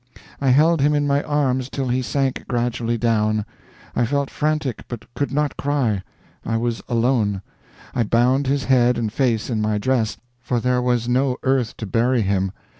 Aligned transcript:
I 0.41 0.49
held 0.49 0.81
him 0.81 0.95
in 0.95 1.05
my 1.05 1.21
arms 1.21 1.69
till 1.69 1.89
he 1.89 2.01
sank 2.01 2.45
gradually 2.47 2.97
down. 2.97 3.45
I 3.95 4.03
felt 4.03 4.31
frantic, 4.31 4.83
but 4.87 5.05
could 5.13 5.31
not 5.31 5.57
cry. 5.57 6.01
I 6.43 6.57
was 6.57 6.81
alone. 6.89 7.43
I 7.93 8.01
bound 8.01 8.47
his 8.47 8.63
head 8.63 8.97
and 8.97 9.13
face 9.13 9.51
in 9.51 9.61
my 9.61 9.77
dress, 9.77 10.17
for 10.39 10.59
there 10.59 10.81
was 10.81 11.07
no 11.07 11.37
earth 11.43 11.77
to 11.77 11.85
bury 11.85 12.21
him. 12.23 12.51